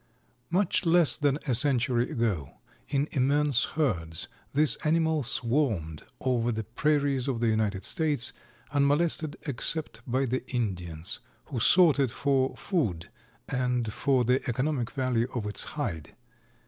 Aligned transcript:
Much 0.49 0.83
less 0.83 1.15
than 1.15 1.37
a 1.45 1.53
century 1.53 2.09
ago, 2.09 2.57
in 2.87 3.07
immense 3.11 3.65
herds, 3.75 4.27
this 4.51 4.75
animal 4.77 5.21
swarmed 5.21 6.01
over 6.19 6.51
the 6.51 6.63
prairies 6.63 7.27
of 7.27 7.39
the 7.39 7.45
United 7.49 7.83
States, 7.85 8.33
unmolested 8.71 9.37
except 9.45 10.01
by 10.07 10.25
the 10.25 10.43
Indians 10.51 11.19
who 11.45 11.59
sought 11.59 11.99
it 11.99 12.09
for 12.09 12.57
food 12.57 13.11
and 13.47 13.93
for 13.93 14.23
the 14.25 14.41
economic 14.49 14.89
value 14.89 15.27
of 15.35 15.45
its 15.45 15.65
hide. 15.77 16.15